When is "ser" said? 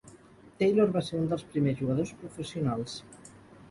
1.11-1.21